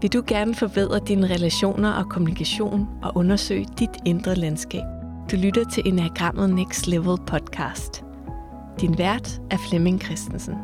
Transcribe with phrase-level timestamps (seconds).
[0.00, 4.82] Vil du gerne forbedre dine relationer og kommunikation og undersøge dit indre landskab?
[5.30, 8.04] Du lytter til Enagrammet Next Level podcast.
[8.80, 10.54] Din vært er Flemming Christensen.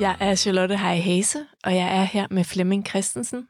[0.00, 3.48] Jeg er Charlotte Hej Hase, og jeg er her med Flemming Christensen.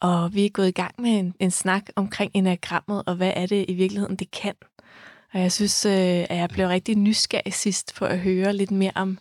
[0.00, 3.46] Og vi er gået i gang med en, en snak omkring enagrammet, og hvad er
[3.46, 4.54] det i virkeligheden, det kan.
[5.32, 5.92] Og jeg synes, øh,
[6.30, 9.18] at jeg blev rigtig nysgerrig sidst for at høre lidt mere om,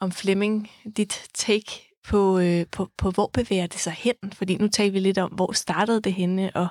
[0.00, 4.14] om Flemming, dit take på, øh, på, på, hvor bevæger det sig hen?
[4.32, 6.68] Fordi nu taler vi lidt om, hvor startede det henne, og,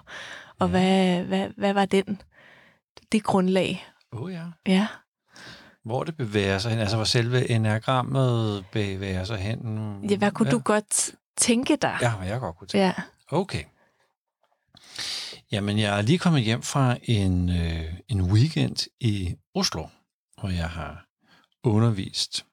[0.60, 0.72] og ja.
[0.72, 2.22] hvad, hvad, hvad var den,
[3.12, 3.88] det grundlag?
[4.14, 4.44] Åh oh, ja.
[4.68, 4.88] Ja.
[5.86, 9.60] Hvor det bevæger sig hen, altså hvor selve enagrammet bevæger sig hen.
[10.10, 10.52] Ja, hvad kunne ja.
[10.52, 11.98] du godt tænke dig?
[12.02, 12.86] Ja, hvad jeg godt kunne tænke.
[12.86, 12.94] Ja.
[13.32, 13.64] Okay.
[15.52, 19.88] Jamen, jeg er lige kommet hjem fra en, øh, en weekend i Oslo,
[20.40, 21.06] hvor jeg har
[21.64, 22.47] undervist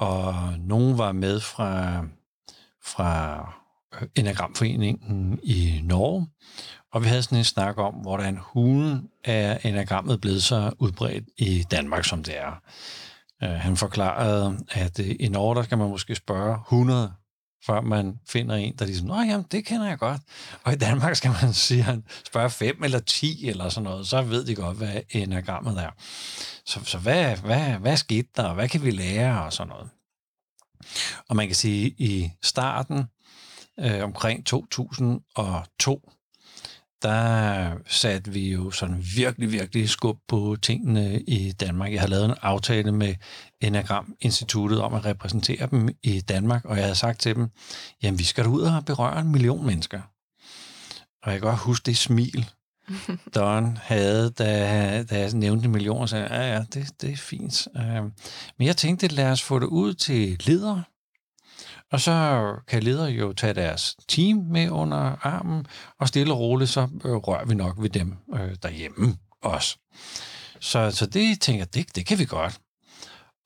[0.00, 2.02] og nogen var med fra,
[2.84, 3.52] fra
[4.14, 6.26] Enagramforeningen i Norge,
[6.92, 11.64] og vi havde sådan en snak om, hvordan hulen er enagrammet blevet så udbredt i
[11.70, 12.62] Danmark, som det er.
[13.42, 17.12] Øh, han forklarede, at øh, i Norge, der skal man måske spørge 100,
[17.66, 20.20] før man finder en, der ligesom, nå jamen, det kender jeg godt.
[20.64, 24.22] Og i Danmark skal man sige, han spørge fem eller 10 eller sådan noget, så
[24.22, 25.90] ved de godt, hvad enagrammet er.
[26.64, 29.88] Så, så hvad, hvad, hvad skete der, og hvad kan vi lære og sådan noget.
[31.28, 33.04] Og man kan sige, i starten,
[33.80, 36.12] øh, omkring 2002,
[37.02, 41.92] der satte vi jo sådan virkelig, virkelig skub på tingene i Danmark.
[41.92, 43.14] Jeg har lavet en aftale med
[43.60, 47.48] Enagram Instituttet om at repræsentere dem i Danmark, og jeg havde sagt til dem,
[48.02, 50.00] jamen vi skal ud og berøre en million mennesker.
[51.22, 52.50] Og jeg kan godt huske det smil,
[53.34, 57.16] Don havde, da, da jeg nævnte en million, og sagde, ja, ja, det, det er
[57.16, 57.68] fint.
[57.76, 58.02] Øh,
[58.58, 60.82] men jeg tænkte, lad os få det ud til ledere,
[61.92, 65.66] og så kan ledere jo tage deres team med under armen,
[65.98, 69.78] og stille og roligt, så øh, rører vi nok ved dem øh, derhjemme også.
[70.60, 72.60] Så, så det tænker jeg, det, det kan vi godt.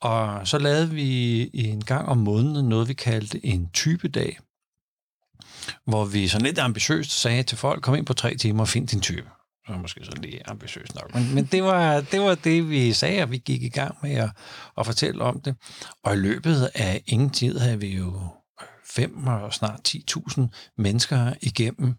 [0.01, 4.39] Og så lavede vi en gang om måneden noget, vi kaldte en typedag,
[5.85, 8.89] hvor vi så lidt ambitiøst sagde til folk, kom ind på tre timer og find
[8.89, 9.31] din type.
[9.67, 11.15] Det var måske så lige ambitiøst nok.
[11.15, 14.15] Men, men det, var, det var det, vi sagde, og vi gik i gang med
[14.15, 14.31] at,
[14.79, 15.57] at fortælle om det.
[16.05, 18.29] Og i løbet af ingen tid havde vi jo
[18.85, 20.43] fem og snart 10.000
[20.79, 21.95] mennesker igennem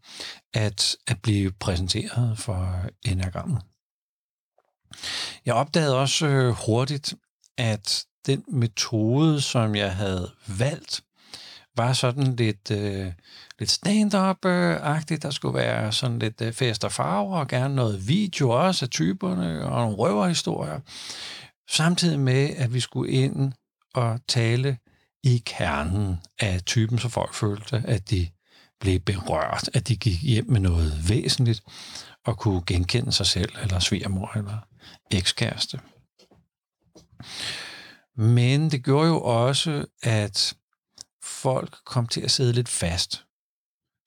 [0.54, 3.62] at, at blive præsenteret for enagrammet.
[5.46, 7.14] Jeg opdagede også øh, hurtigt,
[7.58, 11.04] at den metode, som jeg havde valgt,
[11.78, 13.12] var sådan lidt, øh,
[13.60, 15.24] lidt stand-up-agtigt.
[15.24, 18.90] Der skulle være sådan lidt øh, fest og farver, og gerne noget video også af
[18.90, 20.80] typerne, og nogle røverhistorier.
[21.70, 23.54] Samtidig med, at vi skulle ind
[23.94, 24.78] og tale
[25.24, 28.28] i kernen af typen, så folk følte, at de
[28.80, 31.64] blev berørt, at de gik hjem med noget væsentligt,
[32.26, 34.58] og kunne genkende sig selv, eller svigermor, eller
[35.12, 35.80] ekskæreste.
[38.16, 40.54] Men det gjorde jo også, at
[41.24, 43.26] folk kom til at sidde lidt fast.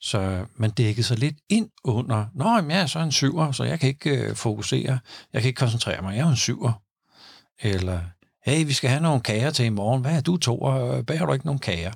[0.00, 3.64] Så man dækkede sig lidt ind under, nå, jamen, jeg er så en syver, så
[3.64, 4.98] jeg kan ikke øh, fokusere,
[5.32, 6.82] jeg kan ikke koncentrere mig, jeg er en syver.
[7.60, 8.00] Eller,
[8.44, 11.26] hey, vi skal have nogle kager til i morgen, hvad er du to, og bærer
[11.26, 11.92] du ikke nogle kager?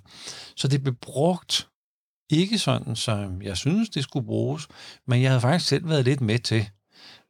[0.56, 1.68] Så det blev brugt
[2.30, 4.68] ikke sådan, som jeg synes, det skulle bruges,
[5.06, 6.68] men jeg havde faktisk selv været lidt med til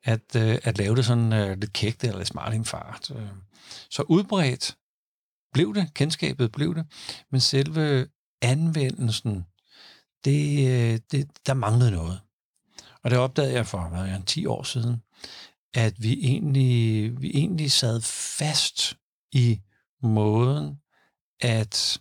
[0.04, 3.10] at, øh, at lave det sådan øh, lidt kægt eller lidt smart i en fart.
[3.10, 3.28] Øh.
[3.90, 4.76] Så udbredt
[5.52, 6.86] blev det, kendskabet blev det,
[7.30, 8.06] men selve
[8.42, 9.44] anvendelsen,
[10.24, 12.20] det, øh, det, der manglede noget.
[13.02, 15.02] Og det opdagede jeg for hvad, 10 år siden,
[15.74, 18.00] at vi egentlig, vi egentlig sad
[18.38, 18.96] fast
[19.32, 19.60] i
[20.02, 20.78] måden
[21.40, 22.00] at,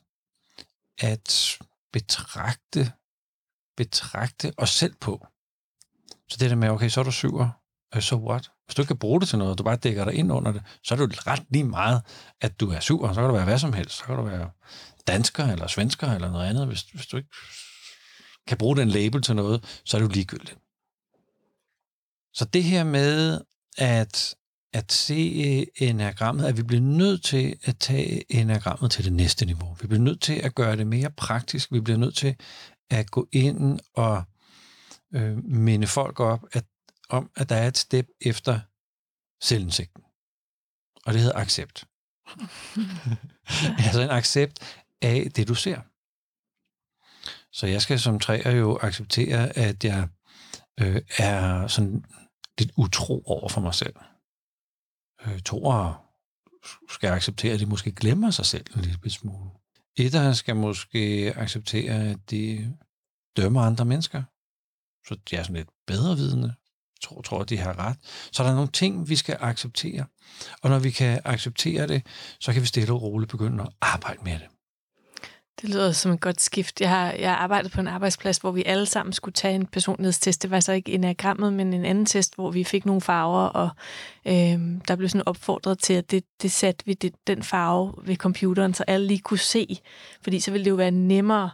[0.97, 1.57] at
[1.93, 2.91] betragte,
[3.77, 5.25] betragte os selv på.
[6.29, 7.49] Så det der med, okay, så er du syver,
[7.93, 8.51] så so what?
[8.65, 10.63] Hvis du ikke kan bruge det til noget, du bare dækker dig ind under det,
[10.83, 12.01] så er det jo ret lige meget,
[12.41, 13.07] at du er sur.
[13.07, 13.97] Så kan du være hvad som helst.
[13.97, 14.49] Så kan du være
[15.07, 16.67] dansker eller svensker eller noget andet.
[16.67, 17.29] Hvis, hvis du ikke
[18.49, 20.57] kan bruge den label til noget, så er du ligegyldigt.
[22.33, 23.41] Så det her med
[23.77, 24.35] at,
[24.73, 29.77] at se enagrammet, at vi bliver nødt til at tage enagrammet til det næste niveau.
[29.81, 31.71] Vi bliver nødt til at gøre det mere praktisk.
[31.71, 32.35] Vi bliver nødt til
[32.89, 34.23] at gå ind og
[35.15, 36.65] øh, minde folk op, at
[37.09, 38.59] om, at der er et step efter
[39.41, 40.03] selvindsigten.
[41.05, 41.85] Og det hedder accept.
[43.85, 44.59] altså en accept
[45.01, 45.81] af det, du ser.
[47.53, 50.07] Så jeg skal som træer jo acceptere, at jeg
[50.79, 52.05] øh, er sådan
[52.59, 53.95] lidt utro over for mig selv.
[55.25, 56.05] Øh, toer
[56.89, 59.49] skal acceptere, at de måske glemmer sig selv en lille smule.
[59.97, 62.73] Etter skal måske acceptere, at de
[63.37, 64.23] dømmer andre mennesker.
[65.07, 66.53] Så de er sådan lidt bedre vidende.
[67.03, 67.97] Tror, tror, de har ret.
[68.31, 70.05] Så der er nogle ting, vi skal acceptere.
[70.61, 72.05] Og når vi kan acceptere det,
[72.39, 74.47] så kan vi stille og roligt begynde at arbejde med det.
[75.61, 76.81] Det lyder som et godt skift.
[76.81, 79.65] Jeg har, jeg har arbejdet på en arbejdsplads, hvor vi alle sammen skulle tage en
[79.65, 80.43] personlighedstest.
[80.43, 83.69] Det var så ikke enagrammet, men en anden test, hvor vi fik nogle farver, og
[84.25, 88.15] øh, der blev sådan opfordret til, at det, det satte vi det, den farve ved
[88.15, 89.79] computeren, så alle lige kunne se.
[90.21, 91.49] Fordi så ville det jo være nemmere,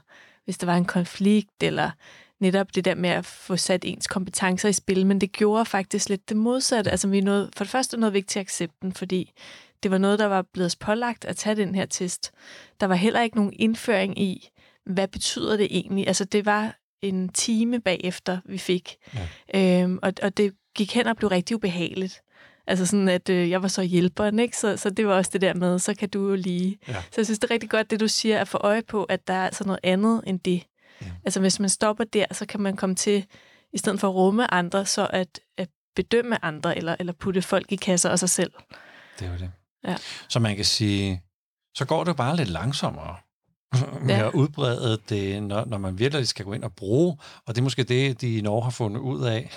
[0.45, 1.91] hvis der var en konflikt, eller
[2.39, 6.09] netop det der med at få sat ens kompetencer i spil, men det gjorde faktisk
[6.09, 6.91] lidt det modsatte.
[6.91, 9.31] Altså vi nåede, for det første nåede vi ikke til accepten, fordi
[9.83, 12.31] det var noget, der var blevet pålagt at tage den her test.
[12.79, 14.49] Der var heller ikke nogen indføring i,
[14.85, 16.07] hvad betyder det egentlig?
[16.07, 18.95] Altså det var en time bagefter, vi fik.
[19.53, 19.81] Ja.
[19.83, 22.21] Øhm, og, og det gik hen og blev rigtig ubehageligt.
[22.67, 24.57] Altså sådan, at øh, jeg var så hjælperen, ikke?
[24.57, 26.77] Så, så det var også det der med, så kan du jo lige...
[26.87, 26.93] Ja.
[26.93, 29.27] Så jeg synes, det er rigtig godt, det du siger, at få øje på, at
[29.27, 30.63] der er altså noget andet end det.
[31.01, 31.05] Ja.
[31.25, 33.25] Altså hvis man stopper der, så kan man komme til,
[33.73, 37.71] i stedet for at rumme andre, så at, at bedømme andre, eller, eller putte folk
[37.71, 38.51] i kasser og sig selv.
[39.19, 39.51] Det var det.
[39.87, 39.95] Ja.
[40.29, 41.21] Så man kan sige,
[41.75, 43.15] så går det bare lidt langsommere
[44.01, 44.27] med ja.
[44.27, 47.63] at udbrede det, når, når man virkelig skal gå ind og bruge, og det er
[47.63, 49.51] måske det, de i Norge har fundet ud af.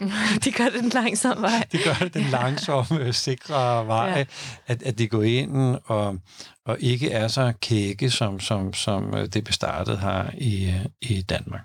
[0.44, 1.66] de gør det den langsomme vej.
[1.72, 4.24] de gør det den langsomme, sikre vej, ja.
[4.66, 6.18] at, at de går ind og,
[6.64, 11.62] og ikke er så kække, som, som, som det bestartet har i, i Danmark.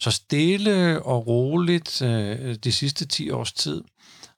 [0.00, 3.84] Så stille og roligt øh, de sidste 10 års tid,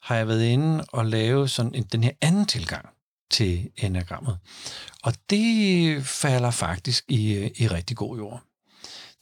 [0.02, 2.88] har jeg været inde og lave sådan en, den her anden tilgang
[3.30, 4.38] til enagrammet.
[5.02, 8.42] Og det falder faktisk i, i rigtig god jord.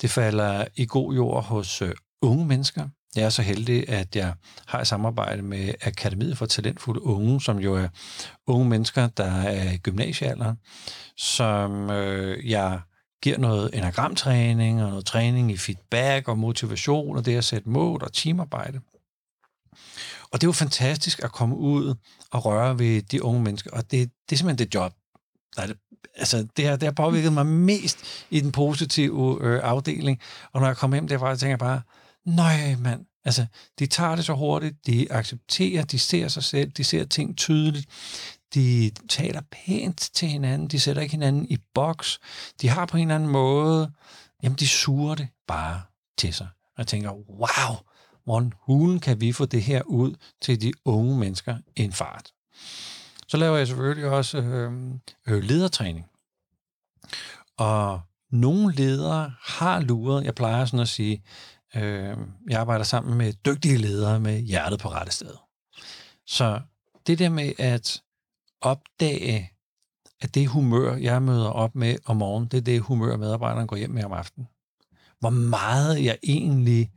[0.02, 2.88] Det falder i god jord hos øh, unge mennesker.
[3.16, 4.34] Jeg er så heldig, at jeg
[4.66, 7.88] har et samarbejde med Akademiet for Talentfulde Unge, som jo er
[8.46, 10.56] unge mennesker, der er i gymnasiealderen,
[11.16, 12.80] som øh, jeg
[13.22, 18.02] giver noget enagramtræning og noget træning i feedback og motivation og det at sætte mål
[18.02, 18.80] og teamarbejde.
[20.32, 21.94] Og det er jo fantastisk at komme ud
[22.30, 24.92] og røre ved de unge mennesker, og det, det er simpelthen det job,
[25.56, 25.76] der er det,
[26.14, 27.98] altså det her, det har påvirket mig mest
[28.30, 30.20] i den positive øh, afdeling,
[30.52, 31.82] og når jeg kom hjem derfra, så tænker jeg bare,
[32.26, 33.46] nej mand, altså
[33.78, 37.86] de tager det så hurtigt, de accepterer, de ser sig selv, de ser ting tydeligt,
[38.54, 42.18] de taler pænt til hinanden, de sætter ikke hinanden i boks,
[42.60, 43.92] de har på en eller anden måde,
[44.42, 45.82] jamen de suger det bare
[46.18, 46.48] til sig.
[46.64, 47.76] Og jeg tænker, wow,
[48.28, 52.32] hvordan hulen kan vi få det her ud til de unge mennesker i en fart.
[53.28, 54.72] Så laver jeg selvfølgelig også øh,
[55.26, 56.06] øh, ledertræning.
[57.56, 61.22] Og nogle ledere har luret, jeg plejer sådan at sige,
[61.76, 62.16] øh,
[62.50, 65.34] jeg arbejder sammen med dygtige ledere med hjertet på rette sted.
[66.26, 66.60] Så
[67.06, 68.02] det der med at
[68.60, 69.52] opdage,
[70.20, 73.76] at det humør, jeg møder op med om morgenen, det er det humør, medarbejderen går
[73.76, 74.48] hjem med om aftenen.
[75.20, 76.90] Hvor meget jeg egentlig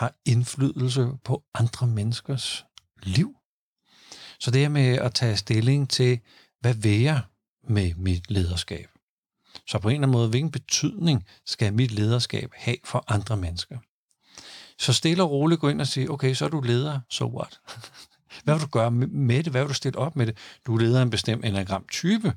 [0.00, 2.64] har indflydelse på andre menneskers
[3.02, 3.36] liv.
[4.38, 6.20] Så det er med at tage stilling til,
[6.60, 7.22] hvad vil jeg
[7.68, 8.88] med mit lederskab?
[9.66, 13.78] Så på en eller anden måde, hvilken betydning skal mit lederskab have for andre mennesker?
[14.78, 17.60] Så stille og roligt gå ind og sige, okay, så er du leder, so what?
[18.44, 19.52] Hvad vil du gøre med det?
[19.52, 20.36] Hvad vil du stille op med det?
[20.66, 22.34] Du leder en bestemt enagram-type.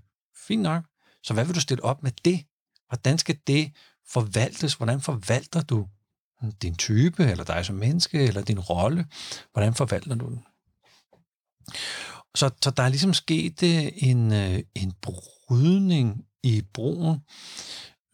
[0.48, 0.84] Fint nok.
[1.24, 2.46] Så hvad vil du stille op med det?
[2.88, 3.72] Hvordan skal det
[4.08, 4.74] forvaltes?
[4.74, 5.88] Hvordan forvalter du
[6.52, 9.06] din type, eller dig som menneske, eller din rolle.
[9.54, 10.46] Hvordan forvalter du den?
[12.36, 17.20] Så, så der er ligesom sket øh, en, øh, en brydning i broen,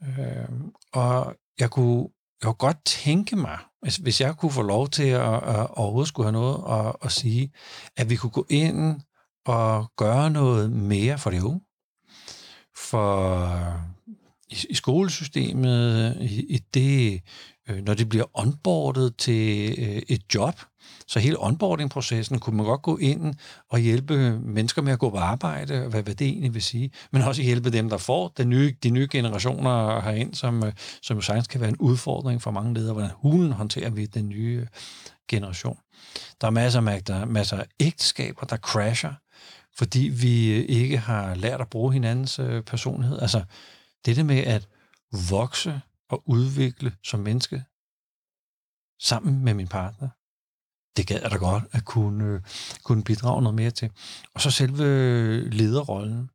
[0.03, 0.49] øh,
[0.93, 2.09] og jeg kunne,
[2.41, 6.07] jeg kunne godt tænke mig, hvis, hvis jeg kunne få lov til at, at overhovedet
[6.07, 7.53] skulle have noget at, at sige,
[7.97, 9.01] at vi kunne gå ind
[9.45, 11.61] og gøre noget mere for det unge.
[12.75, 13.75] For øh,
[14.49, 17.21] i, i skolesystemet, i, i det
[17.69, 20.59] øh, når de bliver onboardet til øh, et job,
[21.07, 23.35] så hele onboarding-processen kunne man godt gå ind
[23.69, 27.21] og hjælpe mennesker med at gå på arbejde, hvad, hvad det egentlig vil sige, men
[27.21, 31.21] også hjælpe dem, der får den nye, de nye generationer herind, som, øh, som jo
[31.21, 32.93] sagtens kan være en udfordring for mange ledere.
[32.93, 34.67] Hvordan hulen håndterer vi den nye
[35.27, 35.77] generation?
[36.41, 39.13] Der er masser af, der, masser af ægteskaber, der crasher,
[39.77, 43.19] fordi vi øh, ikke har lært at bruge hinandens øh, personlighed.
[43.21, 43.43] Altså,
[44.05, 44.67] det der med at
[45.29, 47.63] vokse at udvikle som menneske
[48.99, 50.09] sammen med min partner.
[50.97, 52.41] Det gad jeg da godt at kunne, øh,
[52.83, 53.91] kunne bidrage noget mere til.
[54.33, 56.29] Og så selve øh, lederrollen.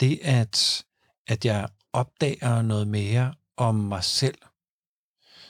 [0.00, 0.84] Det at,
[1.26, 4.38] at jeg opdager noget mere om mig selv.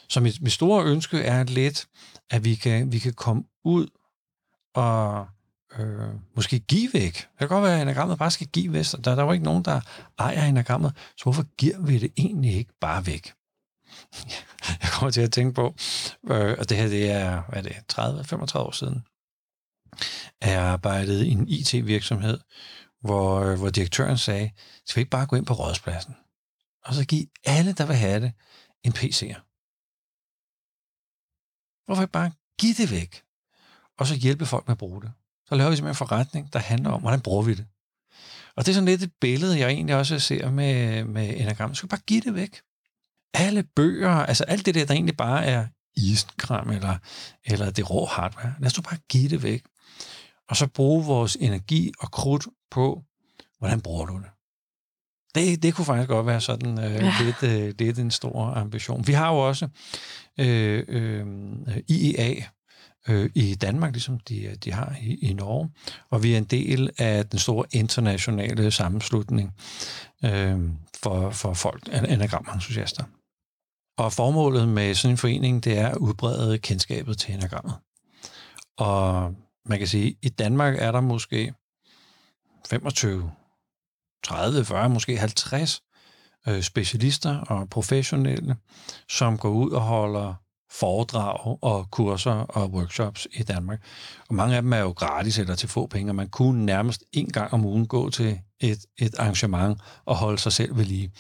[0.08, 1.88] Så mit, mit store ønske er lidt,
[2.30, 3.88] at vi kan, vi kan komme ud
[4.74, 5.28] og
[5.78, 7.14] øh, måske give væk.
[7.14, 8.84] Det kan godt være, at enagrammet bare skal give væk.
[8.84, 9.80] Der, der er jo ikke nogen, der
[10.18, 13.35] ejer enagrammet, så hvorfor giver vi det egentlig ikke bare væk?
[14.82, 15.74] Jeg kommer til at tænke på,
[16.30, 19.04] øh, og det her det er, hvad er det, 30-35 år siden,
[20.40, 22.40] at jeg arbejdede i en IT-virksomhed,
[23.00, 24.50] hvor, øh, hvor direktøren sagde,
[24.86, 26.14] skal vi ikke bare gå ind på rådspladsen,
[26.84, 28.32] og så give alle, der vil have det,
[28.84, 29.40] en PC'er?
[31.86, 33.22] Hvorfor ikke bare give det væk,
[33.98, 35.12] og så hjælpe folk med at bruge det?
[35.48, 37.66] Så laver vi simpelthen en forretning, der handler om, hvordan bruger vi det.
[38.56, 41.74] Og det er sådan lidt et billede, jeg egentlig også ser med, med Enagram.
[41.74, 42.60] Så skal bare give det væk.
[43.34, 45.66] Alle bøger, altså alt det der, der egentlig bare er
[45.96, 46.96] isenkram eller,
[47.44, 48.54] eller det rå hardware.
[48.60, 49.62] Lad os nu bare give det væk.
[50.48, 53.02] Og så bruge vores energi og krudt på,
[53.58, 54.30] hvordan bruger du det.
[55.34, 57.14] Det, det kunne faktisk godt være sådan øh, ja.
[57.20, 59.06] lidt, øh, lidt en stor ambition.
[59.06, 59.68] Vi har jo også
[60.40, 61.26] øh, øh,
[61.88, 62.34] IEA,
[63.08, 65.70] øh, i Danmark, ligesom de, de har i, i Norge.
[66.10, 69.54] Og vi er en del af den store internationale sammenslutning
[70.24, 70.60] øh,
[71.02, 73.04] for, for folk, anagrammentusiaster.
[73.98, 77.74] Og formålet med sådan en forening, det er at udbrede kendskabet til anagrammet.
[78.78, 79.34] Og
[79.66, 81.54] man kan sige, at i Danmark er der måske
[82.68, 83.30] 25,
[84.24, 85.82] 30, 40, måske 50
[86.48, 88.56] øh, specialister og professionelle,
[89.08, 90.34] som går ud og holder
[90.70, 93.82] foredrag og kurser og workshops i Danmark.
[94.28, 97.04] Og mange af dem er jo gratis eller til få penge, og man kunne nærmest
[97.12, 101.12] en gang om ugen gå til et, et arrangement og holde sig selv ved lige.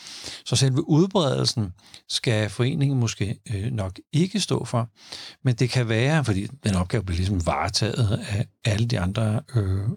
[0.44, 1.72] Så selve udbredelsen
[2.08, 4.88] skal foreningen måske øh, nok ikke stå for,
[5.44, 9.88] men det kan være, fordi den opgave bliver ligesom varetaget af alle de andre øh,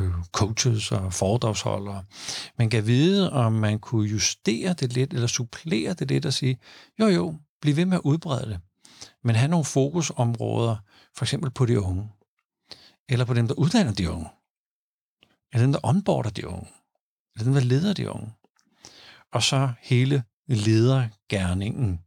[0.00, 2.02] øh, coaches og foredragsholdere.
[2.58, 6.58] Man kan vide, om man kunne justere det lidt, eller supplere det lidt og sige,
[7.00, 8.60] jo jo, bliv ved med at udbrede det
[9.26, 10.76] men have nogle fokusområder,
[11.14, 12.12] for eksempel på de unge,
[13.08, 14.28] eller på dem, der uddanner de unge,
[15.52, 16.68] eller dem, der onboarder de unge,
[17.34, 18.32] eller dem, der leder de unge.
[19.32, 22.00] Og så hele ledergærningen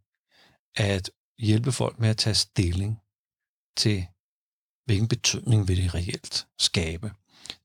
[0.76, 3.02] at hjælpe folk med at tage stilling
[3.78, 4.08] til,
[4.86, 7.12] hvilken betydning vil det reelt skabe.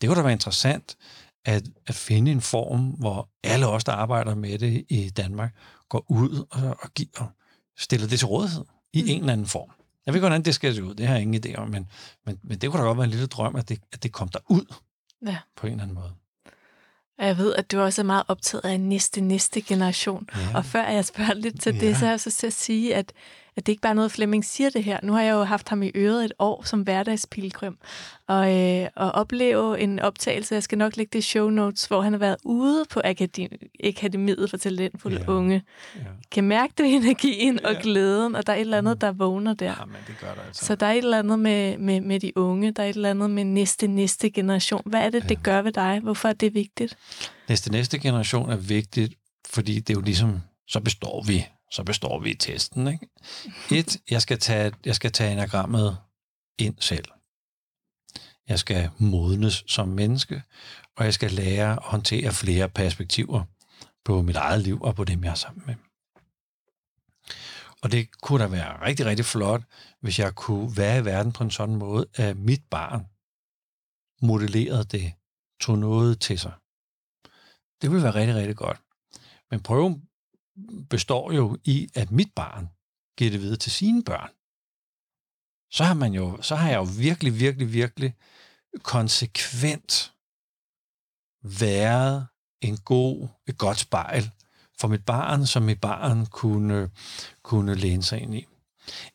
[0.00, 0.96] Det kunne da være interessant
[1.44, 5.56] at, at finde en form, hvor alle os, der arbejder med det i Danmark,
[5.88, 7.28] går ud og, og, giver, og
[7.78, 9.08] stiller det til rådighed i mm.
[9.08, 9.70] en eller anden form.
[10.06, 11.86] Jeg ved ikke, hvordan det skal se ud, det har jeg ingen idé om, men,
[12.26, 14.28] men, men det kunne da godt være en lille drøm, at det, at det kom
[14.28, 14.74] der ud
[15.26, 15.38] ja.
[15.56, 16.12] på en eller anden måde.
[17.18, 20.28] Og jeg ved, at du også er meget optaget af næste, næste generation.
[20.36, 20.56] Ja.
[20.56, 21.80] Og før jeg spørger lidt til ja.
[21.80, 23.12] det, så er jeg så til at sige, at
[23.56, 24.98] at det ikke bare er noget, Flemming siger det her.
[25.02, 27.78] Nu har jeg jo haft ham i øret et år som hverdagspilgrim,
[28.28, 32.00] og, øh, og opleve en optagelse, jeg skal nok lægge det i show notes, hvor
[32.00, 35.32] han har været ude på akademi, Akademiet for Talentfulde ja.
[35.32, 35.62] Unge.
[35.96, 36.00] Ja.
[36.30, 37.68] Kan mærke det energien ja.
[37.68, 39.66] og glæden, og der er et eller andet, der vågner der.
[39.66, 40.64] Ja, men det gør der altså.
[40.64, 43.10] Så der er et eller andet med, med, med de unge, der er et eller
[43.10, 44.82] andet med næste, næste generation.
[44.86, 45.28] Hvad er det, ja.
[45.28, 46.00] det gør ved dig?
[46.02, 46.96] Hvorfor er det vigtigt?
[47.48, 49.14] Næste, næste generation er vigtigt,
[49.46, 52.88] fordi det er jo ligesom, så består vi så består vi i testen.
[52.88, 53.08] Ikke?
[53.72, 55.98] Et, jeg skal tage, jeg skal tage enagrammet
[56.58, 57.04] ind selv.
[58.48, 60.42] Jeg skal modnes som menneske,
[60.96, 63.44] og jeg skal lære at håndtere flere perspektiver
[64.04, 65.74] på mit eget liv og på dem, jeg er sammen med.
[67.82, 69.62] Og det kunne da være rigtig, rigtig flot,
[70.00, 73.06] hvis jeg kunne være i verden på en sådan måde, at mit barn
[74.22, 75.12] modellerede det,
[75.60, 76.52] tog noget til sig.
[77.82, 78.82] Det ville være rigtig, rigtig godt.
[79.50, 80.00] Men prøv
[80.90, 82.68] består jo i, at mit barn
[83.18, 84.30] giver det videre til sine børn.
[85.70, 88.14] Så har, man jo, så har jeg jo virkelig, virkelig, virkelig
[88.82, 90.12] konsekvent
[91.42, 92.26] været
[92.60, 94.30] en god, et godt spejl
[94.78, 96.90] for mit barn, som mit barn kunne,
[97.42, 98.46] kunne læne sig ind i.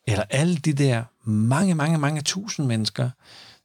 [0.06, 3.10] Eller alle de der mange, mange, mange tusind mennesker,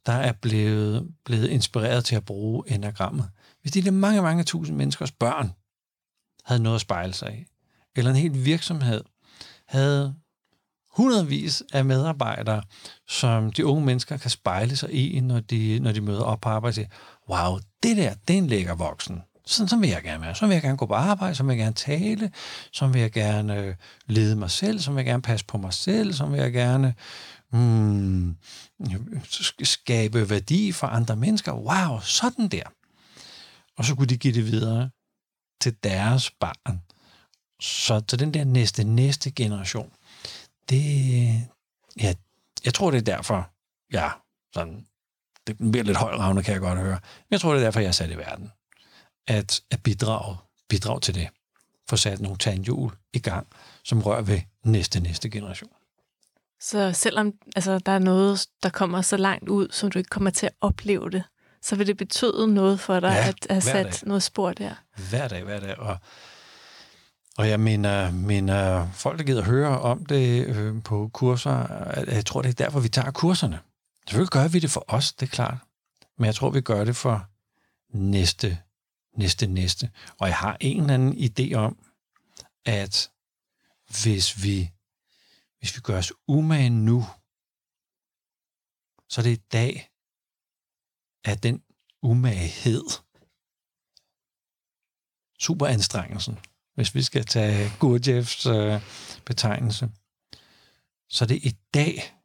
[0.05, 3.29] der er blevet, blevet inspireret til at bruge enagrammet.
[3.61, 5.51] Hvis de der mange, mange tusind menneskers børn
[6.45, 7.45] havde noget at spejle sig i,
[7.95, 9.03] eller en hel virksomhed
[9.67, 10.15] havde
[10.95, 12.63] hundredvis af medarbejdere,
[13.07, 16.49] som de unge mennesker kan spejle sig i, når de, når de møder op på
[16.49, 16.87] arbejde og siger,
[17.29, 19.21] wow, det der, det er en lækker voksen.
[19.45, 20.35] Sådan, så vil jeg gerne være.
[20.35, 22.31] Så vil jeg gerne gå på arbejde, så vil jeg gerne tale,
[22.71, 23.75] så vil jeg gerne øh,
[24.07, 26.95] lede mig selv, så vil jeg gerne passe på mig selv, så vil jeg gerne
[27.51, 28.37] hmm,
[29.63, 31.53] skabe værdi for andre mennesker.
[31.53, 32.63] Wow, sådan der.
[33.77, 34.89] Og så kunne de give det videre
[35.61, 36.81] til deres barn,
[37.61, 39.91] så, så den der næste, næste generation,
[40.69, 40.83] det,
[42.01, 42.13] ja,
[42.65, 43.49] jeg tror, det er derfor,
[43.93, 44.09] ja,
[44.53, 44.85] sådan,
[45.47, 47.87] det bliver lidt højravne, kan jeg godt høre, men jeg tror, det er derfor, jeg
[47.87, 48.51] er sat i verden.
[49.27, 50.37] At, at bidrage,
[50.69, 51.27] bidrage til det.
[51.89, 53.47] Få sat nogle tandhjul i gang,
[53.83, 55.69] som rører ved næste, næste generation.
[56.61, 60.29] Så selvom altså, der er noget, der kommer så langt ud, som du ikke kommer
[60.29, 61.23] til at opleve det,
[61.61, 64.07] så vil det betyde noget for dig, Ja, at have sat dag.
[64.07, 64.75] noget spor der.
[65.09, 65.79] Hver dag, hver dag.
[65.79, 65.97] Og,
[67.37, 72.25] og jeg mener, mener, folk, der gider høre om det øh, på kurser, at jeg
[72.25, 73.59] tror, det er derfor, vi tager kurserne.
[74.07, 75.57] Selvfølgelig gør vi det for os, det er klart.
[76.17, 77.29] Men jeg tror, vi gør det for
[77.89, 78.59] næste,
[79.17, 79.91] næste, næste.
[80.19, 81.77] Og jeg har en eller anden idé om,
[82.65, 83.11] at
[84.01, 84.71] hvis vi,
[85.59, 87.05] hvis vi gør os umage nu,
[89.09, 89.91] så er det i dag,
[91.23, 91.63] at den
[92.01, 92.83] umagehed,
[95.39, 96.39] superanstrengelsen,
[96.75, 98.81] hvis vi skal tage Gurdjieffs øh,
[99.25, 99.89] betegnelse,
[101.09, 102.15] så er det i dag,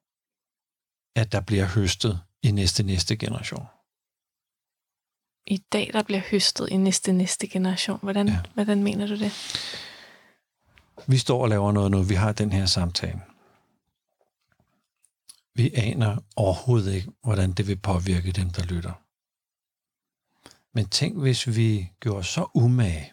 [1.16, 3.66] at der bliver høstet i næste næste generation.
[5.46, 7.98] I dag, der bliver høstet i næste næste generation.
[8.02, 8.40] Hvordan, ja.
[8.54, 9.32] hvordan mener du det?
[11.06, 13.20] Vi står og laver noget nu, vi har den her samtale.
[15.54, 18.92] Vi aner overhovedet ikke, hvordan det vil påvirke dem, der lytter.
[20.74, 23.12] Men tænk, hvis vi gjorde så umage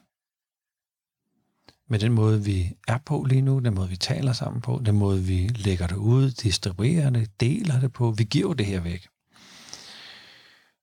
[1.87, 4.95] med den måde, vi er på lige nu, den måde, vi taler sammen på, den
[4.95, 9.07] måde, vi lægger det ud, distribuerer det, deler det på, vi giver det her væk.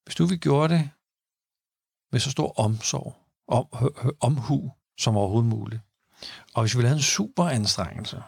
[0.05, 0.91] Hvis du vi gjorde det
[2.13, 3.17] med så stor omsorg,
[3.49, 3.67] om,
[4.21, 5.83] omhu som overhovedet muligt,
[6.55, 8.23] og hvis vi lavede en super anstrengelse,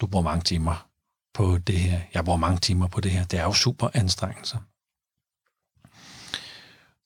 [0.00, 0.88] du bruger mange timer
[1.34, 4.58] på det her, jeg bruger mange timer på det her, det er jo super anstrengelser.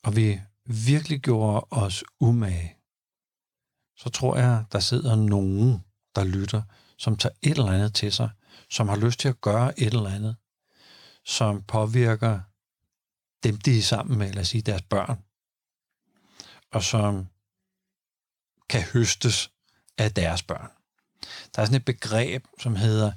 [0.02, 2.79] Og vi virkelig gjorde os umage,
[4.02, 5.84] så tror jeg, der sidder nogen,
[6.16, 6.62] der lytter,
[6.96, 8.30] som tager et eller andet til sig,
[8.70, 10.36] som har lyst til at gøre et eller andet,
[11.24, 12.40] som påvirker
[13.42, 15.18] dem, de er sammen med, lad os sige deres børn,
[16.72, 17.28] og som
[18.68, 19.50] kan høstes
[19.98, 20.70] af deres børn.
[21.54, 23.12] Der er sådan et begreb, som hedder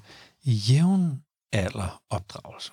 [0.46, 2.72] jævn alder opdragelse.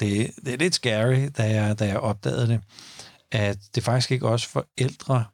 [0.00, 2.62] Det, det er lidt scary, da jeg, da jeg opdagede det,
[3.30, 5.24] at det faktisk ikke os forældre,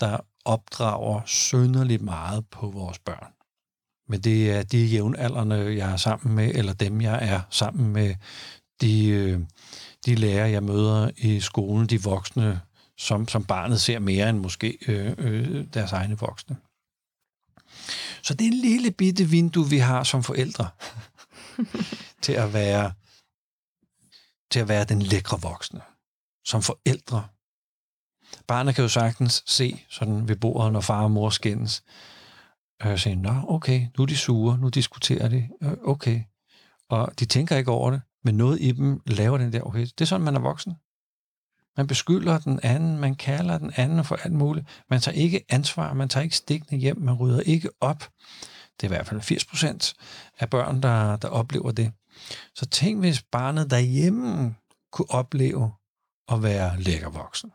[0.00, 3.32] der opdrager synderligt meget på vores børn.
[4.08, 8.14] Men det er de jævnaldrende, jeg er sammen med, eller dem, jeg er sammen med,
[8.80, 9.40] de, øh,
[10.06, 12.60] de lærere, jeg møder i skolen, de voksne,
[12.98, 16.56] som, som barnet ser mere end måske øh, øh, deres egne voksne.
[18.22, 20.68] Så det er en lille bitte vindue, vi har som forældre
[22.22, 22.92] til at være
[24.52, 25.80] til at være den lækre voksne.
[26.44, 27.28] Som forældre.
[28.46, 31.82] Barnet kan jo sagtens se sådan ved bordet, når far og mor skændes.
[32.80, 35.48] Og sige, nå, okay, nu er de sure, nu diskuterer de.
[35.62, 36.22] Øh, okay.
[36.88, 40.00] Og de tænker ikke over det, men noget i dem laver den der, okay, det
[40.00, 40.72] er sådan, man er voksen.
[41.76, 44.66] Man beskylder den anden, man kalder den anden for alt muligt.
[44.90, 48.10] Man tager ikke ansvar, man tager ikke stikkende hjem, man rydder ikke op.
[48.80, 49.94] Det er i hvert fald 80 procent
[50.38, 51.92] af børn, der, der oplever det.
[52.54, 54.54] Så tænk, hvis barnet derhjemme
[54.92, 55.72] kunne opleve
[56.28, 57.52] at være lækker voksen.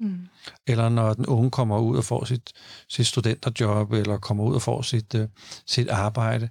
[0.00, 0.28] Mm.
[0.66, 2.52] Eller når den unge kommer ud og får sit,
[2.88, 5.24] sit studenterjob, eller kommer ud og får sit, uh,
[5.66, 6.48] sit arbejde,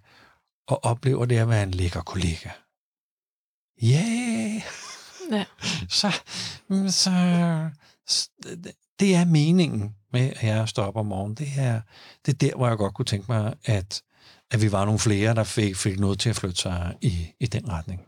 [0.68, 2.50] og oplever det at være en lækker kollega.
[3.84, 4.62] Yeah!
[5.32, 5.46] Ja.
[6.00, 6.14] så,
[6.68, 7.12] mm, så,
[8.08, 8.30] så
[9.00, 11.36] det er meningen med, at jeg står op om morgenen.
[11.36, 11.82] Det er,
[12.26, 14.02] det er der, hvor jeg godt kunne tænke mig, at,
[14.52, 17.46] at vi var nogle flere, der fik, fik noget til at flytte sig i, i
[17.46, 18.02] den retning.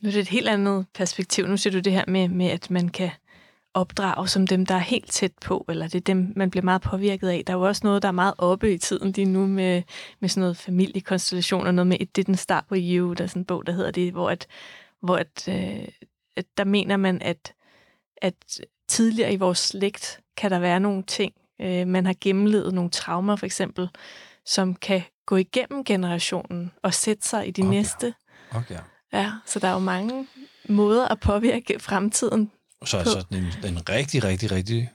[0.00, 1.46] Nu er det et helt andet perspektiv.
[1.46, 3.10] Nu siger du det her med, med, at man kan
[3.78, 6.82] opdrage som dem, der er helt tæt på, eller det er dem, man bliver meget
[6.82, 7.42] påvirket af.
[7.46, 9.82] Der er jo også noget, der er meget oppe i tiden lige nu med,
[10.20, 13.12] med sådan noget familiekonstellation og noget med It Didn't Start With You.
[13.12, 14.46] Der er sådan en bog, der hedder det, hvor, at,
[15.02, 15.88] hvor at, øh,
[16.36, 17.54] at der mener man, at,
[18.22, 22.90] at tidligere i vores slægt kan der være nogle ting, øh, man har gennemlevet nogle
[22.90, 23.88] traumer for eksempel,
[24.44, 27.70] som kan gå igennem generationen og sætte sig i de Okay.
[27.70, 28.14] næste.
[28.50, 28.78] Okay.
[29.12, 30.26] Ja, så der er jo mange
[30.68, 32.50] måder at påvirke fremtiden.
[32.84, 34.90] Så På- altså den, den rigtig, rigtig, rigtig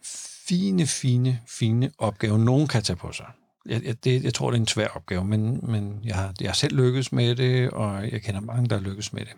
[0.48, 3.26] fine, fine, fine opgave, nogen kan tage på sig.
[3.65, 6.50] Jeg, jeg, det, jeg tror, det er en svær opgave, men, men jeg, har, jeg
[6.50, 9.34] har selv lykkes med det, og jeg kender mange, der har lykkes med det.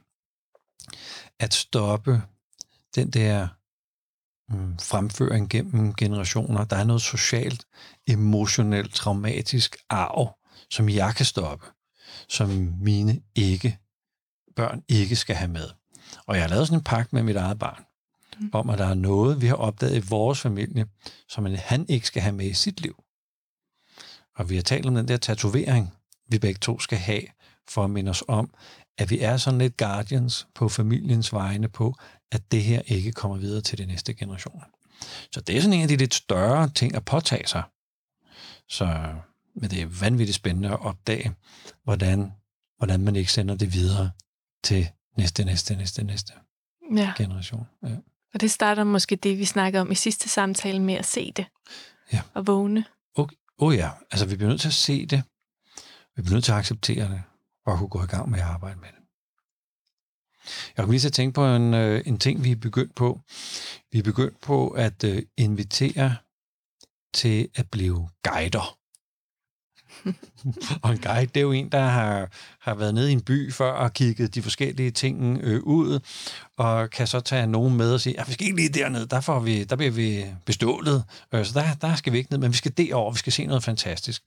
[1.39, 2.21] At stoppe
[2.95, 3.47] den der
[4.49, 6.65] mm, fremføring gennem generationer.
[6.65, 7.65] Der er noget socialt,
[8.07, 10.37] emotionelt, traumatisk arv,
[10.69, 11.65] som jeg kan stoppe,
[12.29, 12.49] som
[12.81, 13.79] mine ikke
[14.55, 15.69] børn ikke skal have med.
[16.27, 17.84] Og jeg har lavet sådan en pagt med mit eget barn,
[18.39, 18.49] mm.
[18.53, 20.85] om at der er noget, vi har opdaget i vores familie,
[21.29, 23.03] som han ikke skal have med i sit liv.
[24.35, 25.93] Og vi har talt om den der tatovering,
[26.27, 27.21] vi begge to skal have,
[27.69, 28.53] for at minde os om,
[28.97, 31.95] at vi er sådan lidt guardians på familiens vegne på,
[32.31, 34.65] at det her ikke kommer videre til de næste generationer.
[35.31, 37.63] Så det er sådan en af de lidt større ting at påtage sig.
[38.69, 39.15] Så
[39.55, 41.35] men det er vanvittigt spændende at opdage,
[41.83, 42.31] hvordan,
[42.77, 44.11] hvordan man ikke sender det videre
[44.63, 46.33] til næste, næste, næste, næste
[46.95, 47.13] Ja.
[47.17, 47.67] generation.
[47.83, 47.95] Ja.
[48.35, 51.45] Og det starter måske det, vi snakkede om i sidste samtale med at se det.
[52.13, 52.21] Ja.
[52.33, 52.85] Og vågne.
[53.17, 53.27] Åh
[53.67, 55.23] oh ja, altså vi bliver nødt til at se det.
[56.15, 57.23] Vi bliver nødt til at acceptere det,
[57.65, 58.99] og at kunne gå i gang med at arbejde med det.
[60.77, 63.21] Jeg kunne lige så tænke på en, øh, en ting, vi er begyndt på.
[63.91, 66.15] Vi er begyndt på at øh, invitere
[67.13, 68.77] til at blive guider
[70.81, 73.53] og en guide, det er jo en, der har, har været nede i en by
[73.53, 75.99] før og kigget de forskellige ting øh, ud,
[76.57, 79.21] og kan så tage nogen med og sige, at vi skal ikke lige derned, der,
[79.21, 82.51] får vi, der bliver vi bestålet, øh, så der, der skal vi ikke ned, men
[82.51, 84.23] vi skal derover, vi skal se noget fantastisk.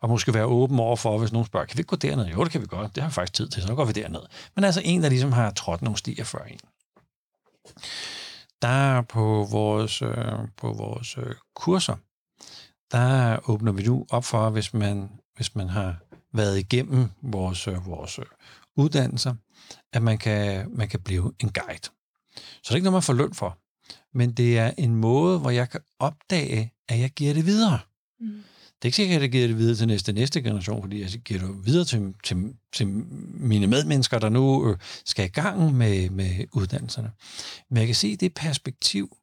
[0.00, 2.26] Og måske være åben over for, hvis nogen spørger, kan vi ikke gå derned?
[2.26, 4.20] Jo, det kan vi godt, det har vi faktisk tid til, så går vi derned.
[4.54, 6.58] Men altså en, der ligesom har trådt nogle stier før en.
[8.62, 10.08] Der på vores, øh,
[10.56, 11.96] på vores øh, kurser,
[12.92, 15.96] der åbner vi nu op for, hvis man, hvis man har
[16.32, 18.24] været igennem vores, øh, vores øh,
[18.76, 19.34] uddannelser,
[19.92, 21.88] at man kan, man kan blive en guide.
[22.36, 23.58] Så det er ikke noget, man får løn for,
[24.14, 27.78] men det er en måde, hvor jeg kan opdage, at jeg giver det videre.
[28.20, 28.42] Mm.
[28.82, 31.10] Det er ikke sikkert, at jeg giver det videre til næste, næste generation, fordi jeg
[31.10, 32.86] giver det videre til, til, til
[33.34, 37.10] mine medmennesker, der nu øh, skal i gang med, med uddannelserne.
[37.70, 39.16] Men jeg kan se det perspektiv,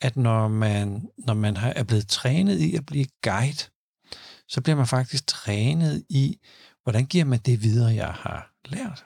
[0.00, 3.64] at når man, når man har, er blevet trænet i at blive guide,
[4.48, 6.38] så bliver man faktisk trænet i,
[6.82, 9.04] hvordan giver man det videre, jeg har lært.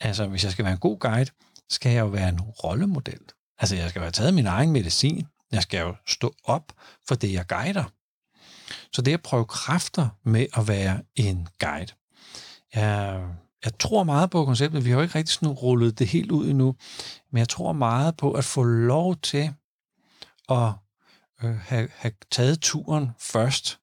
[0.00, 1.30] Altså, hvis jeg skal være en god guide,
[1.70, 3.20] skal jeg jo være en rollemodel.
[3.58, 5.26] Altså, jeg skal have taget min egen medicin.
[5.52, 6.72] Jeg skal jo stå op
[7.08, 7.84] for det, jeg guider.
[8.92, 11.92] Så det er at prøve kræfter med at være en guide.
[12.74, 13.28] Jeg,
[13.64, 14.84] jeg tror meget på konceptet.
[14.84, 16.74] Vi har jo ikke rigtig sådan rullet det helt ud endnu.
[17.32, 19.54] Men jeg tror meget på at få lov til
[20.50, 20.72] at
[21.42, 23.78] øh, have, have taget turen først,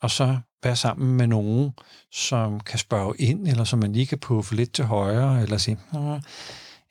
[0.00, 1.72] og så være sammen med nogen,
[2.12, 5.78] som kan spørge ind, eller som man lige kan puffe lidt til højre, eller sige,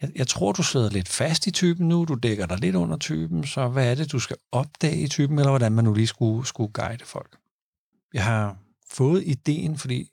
[0.01, 2.97] jeg, jeg tror, du sidder lidt fast i typen nu, du dækker dig lidt under
[2.97, 6.07] typen, så hvad er det, du skal opdage i typen, eller hvordan man nu lige
[6.07, 7.37] skulle, skulle guide folk.
[8.13, 8.57] Jeg har
[8.89, 10.09] fået ideen, fordi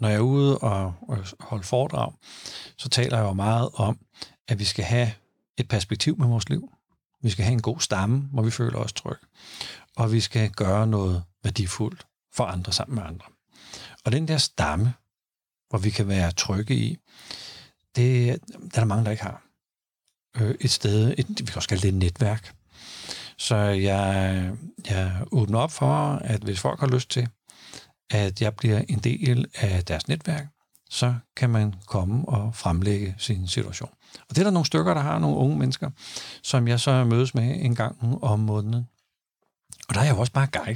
[0.00, 2.12] når jeg er ude og, og holde foredrag,
[2.76, 3.98] så taler jeg jo meget om,
[4.48, 5.12] at vi skal have
[5.58, 6.72] et perspektiv med vores liv.
[7.22, 9.26] Vi skal have en god stamme, hvor vi føler os trygge.
[9.96, 13.26] Og vi skal gøre noget værdifuldt for andre sammen med andre.
[14.04, 14.94] Og den der stamme,
[15.68, 16.98] hvor vi kan være trygge i,
[17.96, 19.42] det, der er der mange, der ikke har.
[20.36, 22.54] Øh, et sted, et, vi kan også kalde det et netværk.
[23.38, 24.52] Så jeg,
[24.90, 27.28] jeg åbner op for, at hvis folk har lyst til,
[28.10, 30.46] at jeg bliver en del af deres netværk,
[30.92, 33.90] så kan man komme og fremlægge sin situation.
[34.28, 35.90] Og det er der nogle stykker, der har nogle unge mennesker,
[36.42, 38.88] som jeg så mødes med en gang om måneden.
[39.88, 40.70] Og der er jeg jo også bare guide.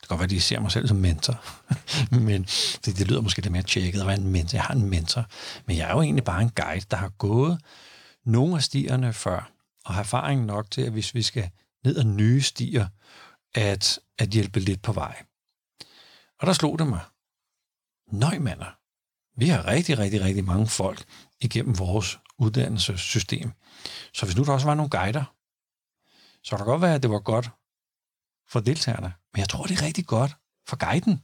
[0.00, 1.44] Det kan godt være, at de ser mig selv som mentor.
[2.26, 2.42] men
[2.84, 4.56] det, det lyder måske lidt mere tjekket at være en mentor.
[4.56, 5.26] Jeg har en mentor.
[5.66, 7.60] Men jeg er jo egentlig bare en guide, der har gået
[8.24, 9.50] nogle af stierne før,
[9.84, 11.50] og har erfaring nok til, at hvis vi skal
[11.84, 12.86] ned ad nye stier,
[13.54, 15.22] at, at hjælpe lidt på vej.
[16.40, 17.00] Og der slog det mig.
[18.12, 18.83] Nøj, mander.
[19.36, 21.04] Vi har rigtig, rigtig, rigtig mange folk
[21.40, 23.52] igennem vores uddannelsessystem.
[24.12, 25.24] Så hvis nu der også var nogle guider,
[26.42, 27.50] så kan det godt være, at det var godt
[28.48, 29.12] for deltagerne.
[29.32, 30.36] Men jeg tror, det er rigtig godt
[30.68, 31.20] for guiden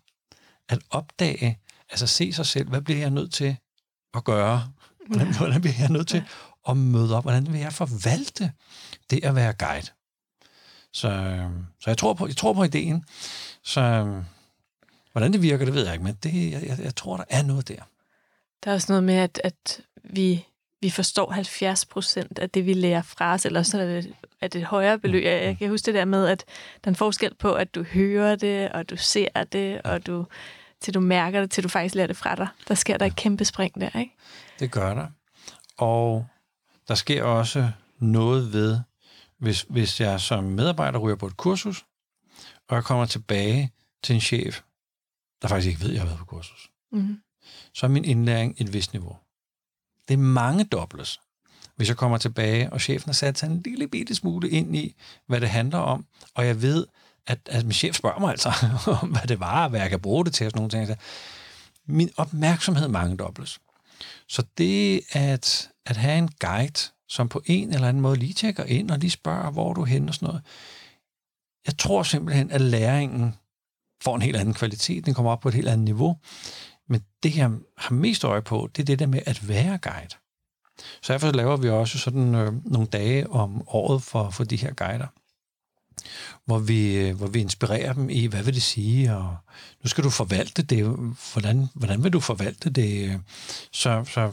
[0.68, 1.58] at opdage,
[1.90, 3.56] altså se sig selv, hvad bliver jeg nødt til
[4.14, 4.72] at gøre?
[5.06, 6.24] Hvordan, hvordan bliver jeg nødt til
[6.68, 7.24] at møde op?
[7.24, 8.52] Hvordan vil jeg forvalte
[9.10, 9.86] det at være guide?
[10.92, 11.38] Så,
[11.80, 13.04] så jeg, tror på, jeg tror på ideen.
[13.62, 13.80] Så
[15.12, 17.68] hvordan det virker, det ved jeg ikke, men det, jeg, jeg tror, der er noget
[17.68, 17.82] der.
[18.64, 20.46] Der er også noget med, at, at vi,
[20.80, 24.48] vi forstår 70 procent af det, vi lærer fra os, eller så er det, er
[24.48, 25.24] det et højere beløb.
[25.24, 26.44] Jeg, jeg kan huske det der med, at
[26.84, 30.26] der er en forskel på, at du hører det, og du ser det, og du,
[30.80, 32.48] til du mærker det, til du faktisk lærer det fra dig.
[32.68, 34.16] Der sker der et kæmpe spring der, ikke?
[34.58, 35.06] Det gør der.
[35.78, 36.26] Og
[36.88, 38.78] der sker også noget ved,
[39.38, 41.84] hvis, hvis jeg som medarbejder ryger på et kursus,
[42.68, 44.62] og jeg kommer tilbage til en chef,
[45.42, 47.20] der faktisk ikke ved, at jeg har været på kursus, Mm-hmm
[47.74, 49.16] så er min indlæring et vist niveau.
[50.08, 51.20] Det er mange dobles.
[51.76, 54.94] Hvis jeg kommer tilbage, og chefen har sat sig en lille bitte smule ind i,
[55.26, 56.86] hvad det handler om, og jeg ved,
[57.26, 58.52] at, at min chef spørger mig altså,
[59.02, 60.86] om hvad det var, og hvad jeg kan bruge det til, og sådan nogle ting.
[60.86, 60.96] Så
[61.86, 63.60] min opmærksomhed mange dobles.
[64.28, 68.64] Så det at, at have en guide, som på en eller anden måde lige tjekker
[68.64, 70.42] ind og lige spørger, hvor du er henne og sådan noget.
[71.66, 73.34] Jeg tror simpelthen, at læringen
[74.04, 75.06] får en helt anden kvalitet.
[75.06, 76.16] Den kommer op på et helt andet niveau.
[76.90, 80.14] Men det, jeg har mest øje på, det er det der med at være guide.
[81.02, 84.72] Så derfor laver vi også sådan øh, nogle dage om året for, for de her
[84.72, 85.06] guider.
[86.46, 89.36] hvor vi, øh, hvor vi inspirerer dem i, hvad vil det sige, og
[89.82, 90.84] nu skal du forvalte det,
[91.32, 93.20] hvordan, hvordan vil du forvalte det,
[93.72, 94.32] så, så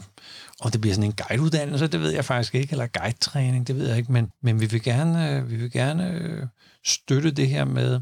[0.60, 3.88] og det bliver sådan en guideuddannelse, det ved jeg faktisk ikke, eller guidetræning, det ved
[3.88, 6.46] jeg ikke, men, men vi vil gerne, øh, vi vil gerne øh,
[6.84, 8.00] støtte det her med,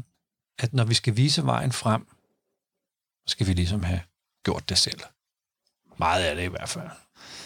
[0.59, 2.07] at når vi skal vise vejen frem,
[3.27, 3.99] skal vi ligesom have
[4.47, 4.99] gjort det selv.
[5.97, 6.89] Meget af det i hvert fald.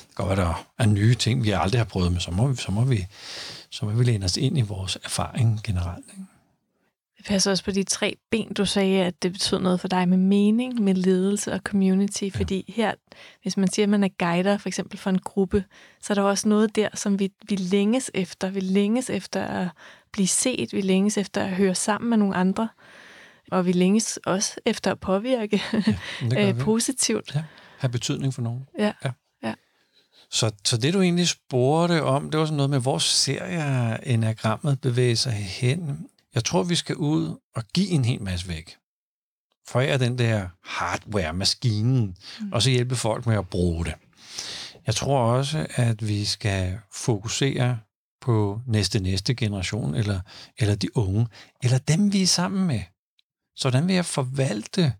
[0.07, 2.55] Det kan godt være, der er nye ting, vi aldrig har prøvet, men så må,
[2.55, 3.07] så må vi,
[3.69, 6.05] så må vi læne os ind i vores erfaring generelt.
[6.09, 6.25] Ikke?
[7.17, 10.09] Det passer også på de tre ben, du sagde, at det betyder noget for dig
[10.09, 12.23] med mening, med ledelse og community.
[12.23, 12.29] Ja.
[12.39, 12.93] Fordi her,
[13.41, 15.63] hvis man siger, at man er guider, for eksempel for en gruppe,
[16.01, 18.49] så er der også noget der, som vi, vi længes efter.
[18.49, 19.67] Vi længes efter at
[20.11, 22.69] blive set, vi længes efter at høre sammen med nogle andre,
[23.51, 25.61] og vi længes også efter at påvirke
[26.31, 27.35] ja, øh, positivt.
[27.35, 27.43] Ja,
[27.79, 28.65] have betydning for nogen.
[28.79, 28.91] Ja.
[29.05, 29.11] ja.
[30.31, 33.99] Så, så det du egentlig spurgte om, det var sådan noget med, hvor ser jeg
[34.03, 36.07] enagrammet bevæge sig hen?
[36.35, 38.75] Jeg tror, vi skal ud og give en hel masse væk.
[39.67, 42.51] Forære den der hardware-maskinen, mm.
[42.51, 43.93] og så hjælpe folk med at bruge det.
[44.87, 47.79] Jeg tror også, at vi skal fokusere
[48.21, 50.19] på næste næste generation, eller,
[50.57, 51.27] eller de unge,
[51.63, 52.81] eller dem, vi er sammen med.
[53.55, 54.93] Så hvordan vil jeg forvalte?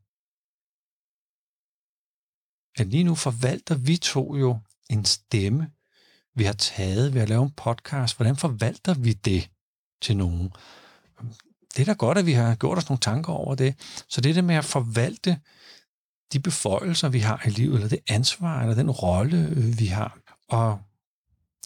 [2.76, 4.60] At lige nu forvalter vi to jo
[4.90, 5.72] en stemme,
[6.36, 8.16] vi har taget ved at lave en podcast.
[8.16, 9.50] Hvordan forvalter vi det
[10.02, 10.54] til nogen?
[11.76, 14.04] Det er da godt, at vi har gjort os nogle tanker over det.
[14.10, 15.40] Så det er det med at forvalte
[16.34, 20.20] de beføjelser, vi har i livet, eller det ansvar, eller den rolle, øh, vi har.
[20.48, 20.80] Og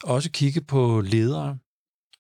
[0.04, 1.58] også kigge på ledere.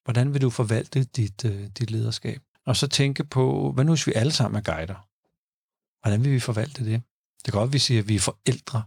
[0.03, 2.41] Hvordan vil du forvalte dit, øh, dit lederskab?
[2.65, 5.07] Og så tænke på, hvad nu hvis vi alle sammen er guider?
[6.01, 7.01] Hvordan vil vi forvalte det?
[7.45, 8.83] Det kan godt, at vi siger, at vi er forældre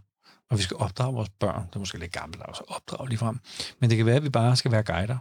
[0.49, 1.67] og vi skal opdrage vores børn.
[1.67, 3.39] Det er måske lidt gammelt at opdrage lige frem.
[3.79, 5.17] Men det kan være, at vi bare skal være guider.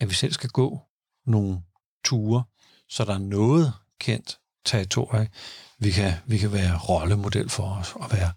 [0.00, 0.80] At vi selv skal gå
[1.26, 1.62] nogle
[2.04, 2.44] ture,
[2.88, 5.28] så der er noget kendt territorie,
[5.78, 8.32] vi kan, vi kan være rollemodel for os og være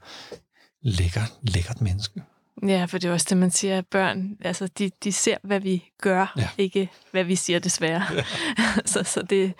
[0.82, 2.24] lækkert, lækkert menneske.
[2.64, 5.60] Ja, for det er også det, man siger, at børn, altså de, de ser, hvad
[5.60, 6.50] vi gør, ja.
[6.58, 8.04] ikke hvad vi siger desværre.
[8.14, 8.24] Ja.
[8.92, 9.54] så så det,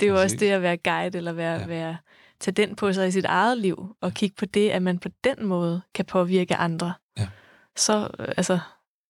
[0.00, 1.66] det er jo også det at være guide, eller være, ja.
[1.66, 1.96] være
[2.40, 5.08] tage den på sig i sit eget liv, og kigge på det, at man på
[5.24, 6.94] den måde kan påvirke andre.
[7.16, 7.28] Ja.
[7.76, 8.60] Så, altså,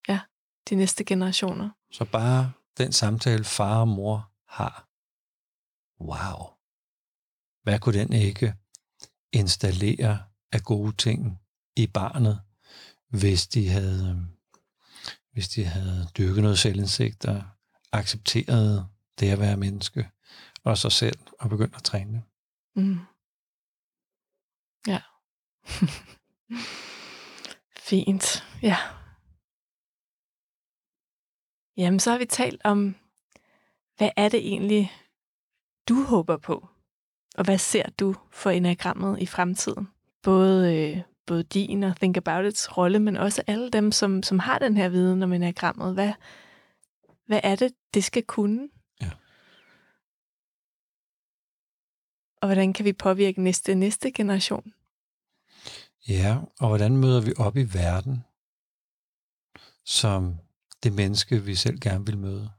[0.09, 0.21] ja,
[0.71, 1.71] de næste generationer.
[1.93, 4.89] Så bare den samtale, far og mor har.
[6.01, 6.51] Wow.
[7.63, 8.55] Hvad kunne den ikke
[9.33, 10.19] installere
[10.53, 11.39] af gode ting
[11.77, 12.41] i barnet,
[13.21, 14.17] hvis de havde, øh,
[15.33, 17.43] hvis de havde dyrket noget selvindsigt og
[17.93, 18.89] accepteret
[19.21, 20.11] det at være menneske
[20.65, 22.23] og sig selv og begyndt at træne
[22.77, 22.99] Mm.
[24.87, 25.01] Ja.
[27.89, 28.45] Fint.
[28.63, 28.77] Ja.
[31.77, 32.97] Jamen, så har vi talt om,
[33.97, 34.93] hvad er det egentlig,
[35.89, 36.69] du håber på?
[37.35, 39.89] Og hvad ser du for enagrammet i fremtiden?
[40.23, 44.39] Både, øh, både din og Think About It's rolle, men også alle dem, som, som
[44.39, 45.95] har den her viden om enagrammet.
[45.95, 46.13] Hvad,
[47.27, 48.69] hvad er det, det skal kunne?
[49.01, 49.11] Ja.
[52.41, 54.73] Og hvordan kan vi påvirke næste næste generation?
[56.09, 58.25] Ja, og hvordan møder vi op i verden
[59.85, 60.39] som
[60.83, 62.51] det menneske, vi selv gerne vil møde?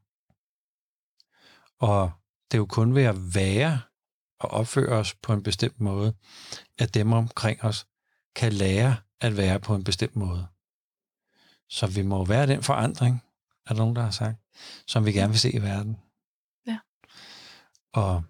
[1.80, 2.12] Og
[2.52, 3.82] det er jo kun ved at være
[4.40, 6.16] og opføre os på en bestemt måde,
[6.78, 7.88] at dem omkring os
[8.36, 10.48] kan lære at være på en bestemt måde.
[11.70, 13.24] Så vi må være den forandring,
[13.66, 14.38] er der nogen, der har sagt,
[14.88, 15.98] som vi gerne vil se i verden.
[16.68, 16.80] Ja.
[17.94, 18.24] Og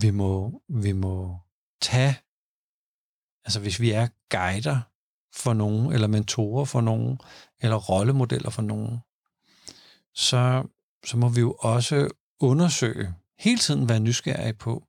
[0.00, 1.38] vi må, vi må
[1.80, 2.16] tage
[3.46, 4.80] Altså hvis vi er guider
[5.34, 7.18] for nogen, eller mentorer for nogen,
[7.60, 8.98] eller rollemodeller for nogen,
[10.14, 10.64] så,
[11.04, 12.08] så må vi jo også
[12.40, 14.86] undersøge, hele tiden være nysgerrige på,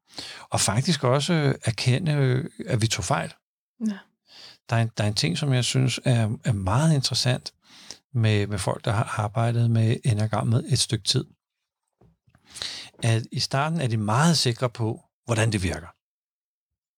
[0.49, 2.13] og faktisk også erkende,
[2.67, 3.33] at vi tog fejl.
[3.79, 3.97] Ja.
[4.69, 7.53] Der, er en, der er en ting, som jeg synes er, er meget interessant
[8.13, 11.25] med, med folk, der har arbejdet med enagrammet et stykke tid.
[13.03, 15.87] At i starten er de meget sikre på, hvordan det virker.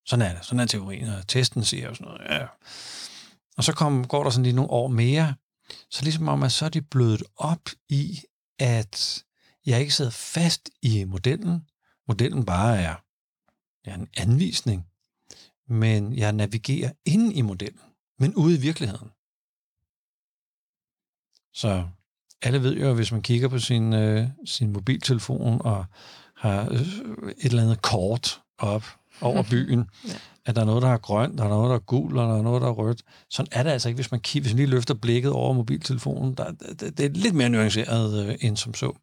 [0.09, 0.45] Sådan er det.
[0.45, 2.21] Sådan er teorien, og testen siger og sådan noget.
[2.29, 2.47] Ja.
[3.57, 5.35] Og så kom, går der sådan lige nogle år mere,
[5.89, 8.19] så ligesom om, at så er de blødt op i,
[8.59, 9.23] at
[9.65, 11.67] jeg ikke sidder fast i modellen.
[12.07, 12.95] Modellen bare er,
[13.85, 14.88] er en anvisning,
[15.69, 17.81] men jeg navigerer ind i modellen,
[18.19, 19.09] men ude i virkeligheden.
[21.53, 21.87] Så
[22.41, 25.85] alle ved jo, at hvis man kigger på sin, øh, sin mobiltelefon og
[26.35, 26.81] har øh,
[27.37, 28.85] et eller andet kort op,
[29.21, 30.13] over byen, ja.
[30.45, 32.37] at der er noget, der er grønt, der er noget, der er gul, og der
[32.37, 33.03] er noget, der er rødt.
[33.29, 36.33] Sådan er det altså ikke, hvis man, kigger, hvis man lige løfter blikket over mobiltelefonen.
[36.33, 38.93] Der, det, det er lidt mere nuanceret øh, end som så.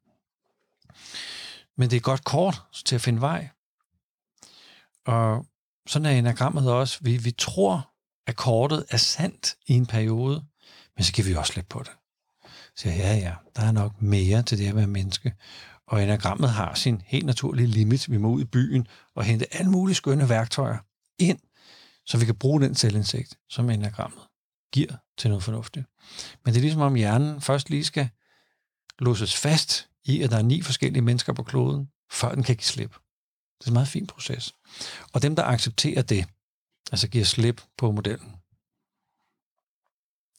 [1.77, 3.49] Men det er godt kort til at finde vej.
[5.07, 5.47] Og
[5.87, 6.99] sådan er enagrammet også.
[7.01, 7.91] Vi, vi tror,
[8.27, 10.45] at kortet er sandt i en periode,
[10.97, 11.93] men så giver vi også lidt på det.
[12.77, 15.35] Så ja, ja, der er nok mere til det at være menneske.
[15.87, 18.11] Og enagrammet har sin helt naturlige limit.
[18.11, 20.79] Vi må ud i byen og hente alle mulige skønne værktøjer
[21.19, 21.39] ind,
[22.07, 24.23] så vi kan bruge den selvindsigt, som enagrammet
[24.73, 25.87] giver til noget fornuftigt.
[26.45, 28.09] Men det er ligesom om hjernen først lige skal
[28.99, 32.65] låses fast i, at der er ni forskellige mennesker på kloden, før den kan give
[32.65, 32.97] slip.
[33.59, 34.55] Det er en meget fin proces.
[35.13, 36.27] Og dem, der accepterer det,
[36.93, 38.37] altså giver slip på modellen,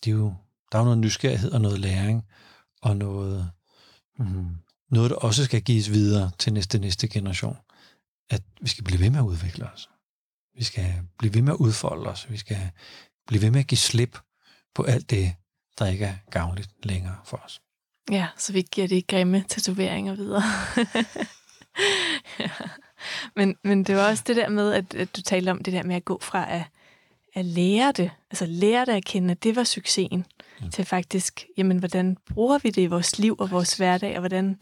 [0.03, 0.33] det er jo,
[0.71, 2.25] der er jo noget nysgerrighed og noget læring,
[2.81, 3.51] og noget,
[4.19, 4.55] mm,
[4.89, 7.57] noget, der også skal gives videre til næste, næste generation.
[8.29, 9.89] At vi skal blive ved med at udvikle os.
[10.55, 12.29] Vi skal blive ved med at udfolde os.
[12.29, 12.71] Vi skal
[13.27, 14.19] blive ved med at give slip
[14.75, 15.35] på alt det,
[15.79, 17.61] der ikke er gavnligt længere for os.
[18.11, 20.43] Ja, så vi giver de grimme tatoveringer videre.
[22.39, 22.49] ja
[23.35, 25.83] men, men det var også det der med, at, at du talte om det der
[25.83, 26.63] med at gå fra at,
[27.33, 30.25] at lære det, altså lære det at kende, at det var succesen,
[30.61, 30.69] ja.
[30.69, 34.59] til faktisk, jamen, hvordan bruger vi det i vores liv og vores hverdag, og hvordan,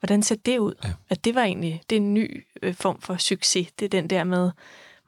[0.00, 0.74] hvordan ser det ud?
[0.84, 0.92] Ja.
[1.08, 3.72] At det var egentlig, det er en ny øh, form for succes.
[3.78, 4.50] Det er den der med,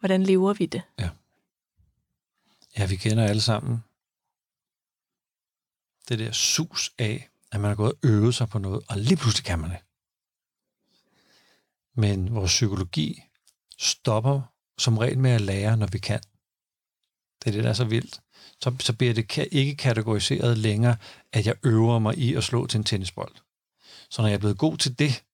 [0.00, 0.82] hvordan lever vi det?
[0.98, 1.08] Ja.
[2.78, 3.82] Ja, vi kender alle sammen
[6.08, 9.16] det der sus af, at man har gået og øvet sig på noget, og lige
[9.16, 9.78] pludselig kan man det.
[11.96, 13.22] Men vores psykologi
[13.78, 14.40] stopper
[14.78, 16.20] som regel med at lære, når vi kan.
[17.44, 18.20] Det er det, der er så vildt.
[18.62, 20.96] Så, så bliver det ikke kategoriseret længere,
[21.32, 23.32] at jeg øver mig i at slå til en tennisbold.
[24.10, 25.24] Så når jeg er blevet god til det,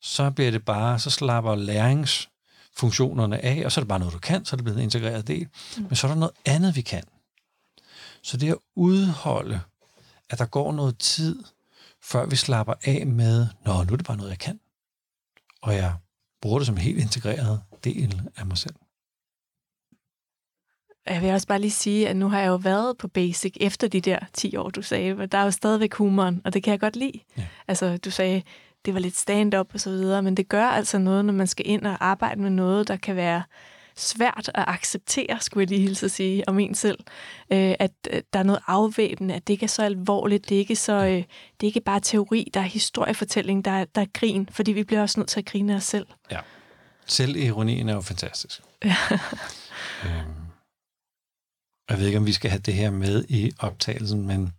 [0.00, 4.18] så bliver det bare, så slapper læringsfunktionerne af, og så er det bare noget, du
[4.18, 5.48] kan, så er det blevet en integreret del.
[5.76, 5.82] Mm.
[5.82, 7.04] Men så er der noget andet, vi kan.
[8.22, 9.60] Så det at udholde,
[10.30, 11.44] at der går noget tid,
[12.02, 14.60] før vi slapper af med, nå, nu er det bare noget, jeg kan.
[15.62, 15.94] Og jeg
[16.42, 18.74] bruger det som en helt integreret del af mig selv.
[21.06, 23.88] Jeg vil også bare lige sige, at nu har jeg jo været på Basic efter
[23.88, 26.70] de der 10 år, du sagde, men der er jo stadigvæk humoren, og det kan
[26.70, 27.20] jeg godt lide.
[27.36, 27.46] Ja.
[27.68, 28.42] Altså, du sagde,
[28.84, 31.68] det var lidt stand-up og så videre, men det gør altså noget, når man skal
[31.68, 33.42] ind og arbejde med noget, der kan være
[33.96, 36.98] svært at acceptere, skulle jeg lige hilse at sige, om en selv.
[37.52, 40.58] Øh, at øh, der er noget afvæbnende, at det ikke er så alvorligt, det er
[40.58, 41.26] ikke, så, øh, det
[41.60, 45.02] er ikke bare teori, der er historiefortælling, der er, der er grin, fordi vi bliver
[45.02, 46.06] også nødt til at grine af os selv.
[46.30, 46.40] Ja.
[47.06, 48.62] Selvironien er jo fantastisk.
[48.84, 48.96] Ja.
[50.06, 50.40] øhm,
[51.90, 54.52] jeg ved ikke, om vi skal have det her med i optagelsen, men,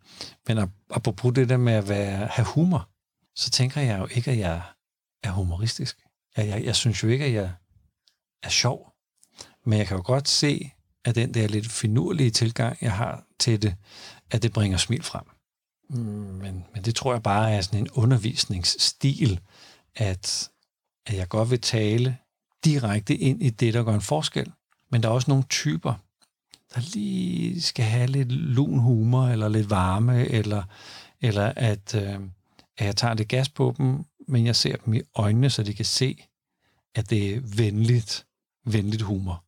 [0.48, 2.90] men apropos det der med at være, have humor,
[3.36, 4.62] så tænker jeg jo ikke, at jeg
[5.24, 5.98] er humoristisk.
[6.38, 7.52] Jeg, jeg, jeg synes jo ikke, at jeg
[8.44, 8.91] er sjov.
[9.66, 10.72] Men jeg kan jo godt se,
[11.06, 13.76] at den der lidt finurlige tilgang, jeg har til det,
[14.32, 15.24] at det bringer smil frem.
[15.90, 19.40] Men, men det tror jeg bare er sådan en undervisningsstil,
[19.96, 20.50] at,
[21.06, 22.18] at jeg godt vil tale
[22.66, 24.52] direkte ind i det, der gør en forskel.
[24.92, 25.94] Men der er også nogle typer,
[26.76, 30.64] der lige skal have lidt lun humor, eller lidt varme, eller,
[31.22, 32.20] eller at, øh,
[32.78, 35.74] at jeg tager lidt gas på dem, men jeg ser dem i øjnene, så de
[35.74, 36.26] kan se,
[36.96, 38.26] at det er venligt,
[38.66, 39.44] venligt humor.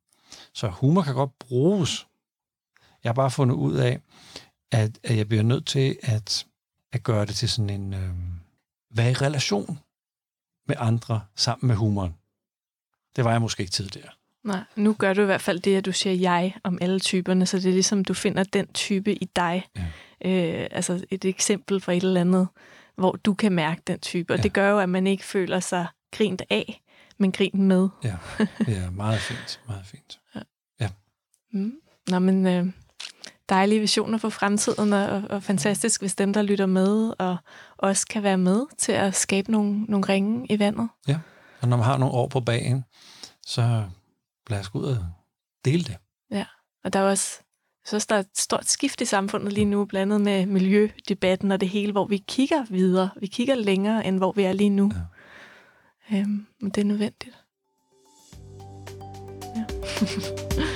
[0.54, 2.08] Så humor kan godt bruges.
[3.04, 4.00] Jeg har bare fundet ud af,
[4.72, 6.46] at, at jeg bliver nødt til at,
[6.94, 7.94] at gøre det til sådan en...
[7.94, 8.10] Øh,
[8.96, 9.80] være i relation
[10.68, 12.16] med andre sammen med humoren.
[13.16, 14.10] Det var jeg måske ikke tidligere.
[14.44, 17.46] Nej, nu gør du i hvert fald det, at du siger jeg om alle typerne,
[17.46, 19.66] så det er ligesom, du finder den type i dig.
[19.76, 20.62] Ja.
[20.62, 22.48] Øh, altså et eksempel fra et eller andet,
[22.96, 24.34] hvor du kan mærke den type.
[24.34, 24.44] Og ja.
[24.44, 26.82] det gør jo, at man ikke føler sig grint af,
[27.18, 27.90] men grint med.
[28.04, 28.16] ja,
[28.68, 29.62] ja meget fint.
[29.68, 30.20] Meget fint.
[30.36, 30.42] Ja.
[30.80, 30.90] ja.
[31.52, 31.74] Mm.
[32.10, 32.68] Nå, men øh,
[33.50, 37.38] dejlige visioner for fremtiden, og, og fantastisk, hvis dem, der lytter med, og
[37.78, 40.90] også kan være med til at skabe nogle, nogle ringe i vandet.
[41.08, 41.20] Ja,
[41.62, 42.84] og når man har nogle år på bagen,
[43.46, 43.84] så
[44.50, 45.06] lad os gå ud og
[45.66, 45.98] dele det.
[46.32, 46.46] Ja,
[46.84, 47.44] og der er også
[47.86, 51.70] så der er et stort skift i samfundet lige nu, blandet med miljødebatten og det
[51.70, 53.10] hele, hvor vi kigger videre.
[53.20, 54.92] Vi kigger længere, end hvor vi er lige nu.
[54.96, 55.00] Ja.
[56.12, 57.36] Øhm, men det er nødvendigt.
[59.56, 59.66] Ja.